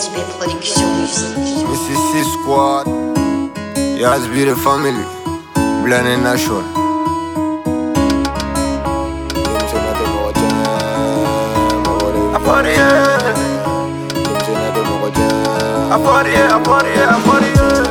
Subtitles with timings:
[0.00, 1.66] SB Production Musique.
[1.68, 2.86] Mississippi Squad,
[4.00, 5.04] Yas be the family,
[5.84, 6.64] Blending Nation.
[12.32, 13.20] I party, yeah.
[15.92, 17.84] I party, yeah, I party, yeah, I party, yeah.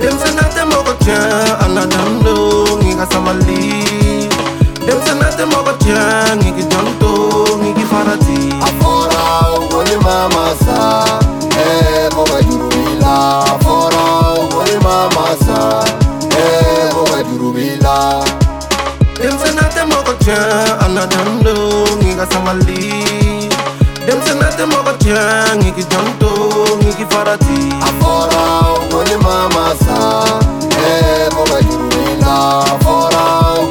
[0.00, 1.18] Dem se nate mogo tia,
[1.64, 2.34] ana dando,
[2.82, 3.60] ngiga samali.
[4.86, 6.45] Dem se nate mogo tia, ngigi
[22.46, 23.48] normally.
[24.06, 26.30] Them say nothing about young, nigga don't do,
[27.10, 27.58] farati.
[27.86, 28.44] Afora,
[28.90, 30.38] woni mama sa,
[30.70, 32.62] eh, boba jurila.
[32.72, 33.24] Afora,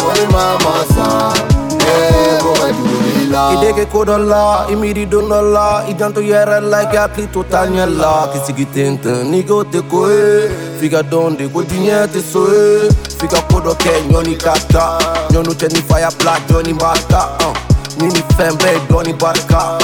[0.03, 1.33] woni mama sa,
[1.79, 3.43] eh, boba jurila.
[3.53, 8.27] Ide ke kodola, imiri donola, idanto yere like akli totanyela.
[8.33, 10.49] Kisigi tenten, nigga te koe,
[10.79, 12.89] figa donde go dinyete soe.
[13.19, 14.99] Figa kodo ke nyoni kata,
[15.31, 17.64] nyonu teni fire black, nyoni master, uh.
[17.99, 19.77] Nini fembe doni barka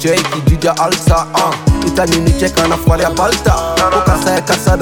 [0.00, 2.06] cheki jija alsa uh.
[2.10, 3.54] nini cheka na fwali ya balta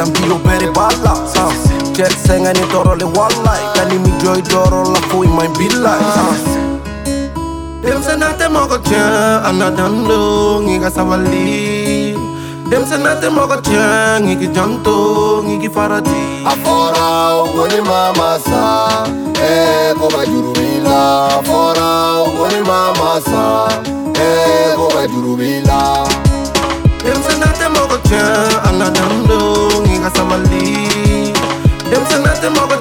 [0.07, 1.53] mbiyo beri bala uh.
[1.97, 6.71] Chek senga ni toro le walai kanimijoy dorola fuimai bilai uh.
[7.83, 9.01] Dem se nate mogo chen,
[9.45, 12.15] anadan dando ngi ka sawali
[12.71, 19.07] Dem se nate mogo chen, ngi ki janto, ngi ki farati Afora, ugoni mama sa,
[19.41, 22.10] Eko bajuru ila afora
[22.51, 23.69] ugoli mama sa,
[24.15, 26.07] eh boga jurubila.
[27.05, 31.33] Dem se nate mogo tia, ana dando, ngiga sabali
[31.91, 32.19] Dem se
[32.51, 32.77] mogo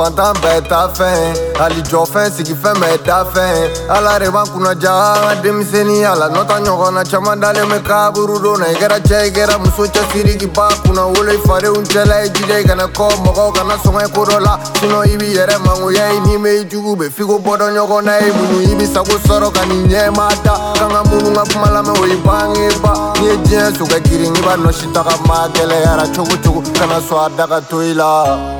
[0.00, 3.68] fantan bɛɛ ta fɛn, hali jɔ fɛn sigi fɛn bɛɛ da fɛn.
[3.94, 7.68] Ala de b'an kunna ja an ka denmisɛnninya la, n'o tɛ ɲɔgɔn na caman dalen
[7.68, 8.66] bɛ kaburu donna.
[8.72, 12.28] I kɛra cɛ i kɛra muso cɛsiri k'i ban kunna wolo i fadenw cɛla i
[12.30, 14.58] jija i kana kɔ mɔgɔw kana sɔn ka ko dɔ la.
[14.80, 17.66] Sinɔn i b'i yɛrɛ mangoya i ni bɛ i jugu bɛ f'i ko bɔ dɔ
[17.76, 20.54] ɲɔgɔn na ye munnu i b'i sago sɔrɔ ka nin ɲɛma da.
[20.78, 22.92] Kan ka munnu ka kuma lamɛn o y'i bangeba.
[23.20, 26.62] N'i ye diɲɛ so kɛ girin i b'a nɔsi ta ka maa gɛlɛyara cogo cogo
[26.72, 28.59] kana sɔn a da ka to i la.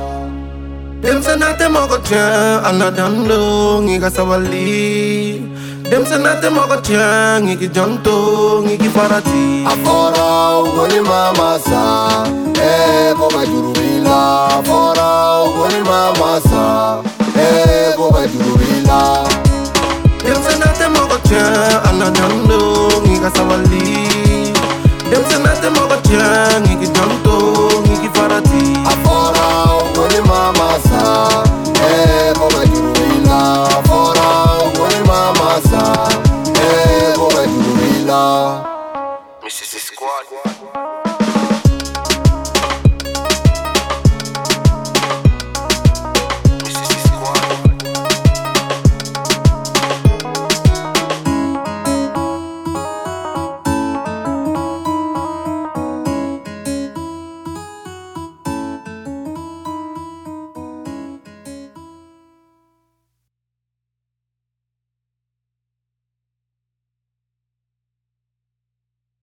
[1.02, 5.40] Dem se nate mogo tia, ana dando, ngiga sabali
[5.90, 12.24] Dem se nate mogo tia, ngigi janto, ngigi farati Afora ugoli mama sa,
[12.60, 13.79] eh boga jurubila.